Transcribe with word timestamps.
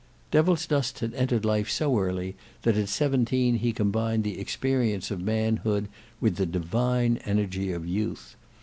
Devilsdust 0.31 0.97
had 0.97 1.13
entered 1.13 1.45
life 1.45 1.69
so 1.69 1.99
early 1.99 2.35
that 2.63 2.75
at 2.75 2.89
seventeen 2.89 3.57
he 3.59 3.71
combined 3.71 4.23
the 4.23 4.39
experience 4.39 5.11
of 5.11 5.21
manhood 5.21 5.87
with 6.19 6.37
the 6.37 6.47
divine 6.47 7.17
energy 7.17 7.71
of 7.71 7.85
youth. 7.85 8.35